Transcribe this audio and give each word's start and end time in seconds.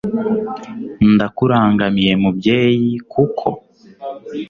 ndakurangamiye 1.13 2.11
mubyeyi, 2.21 2.91
kuko 3.11 3.47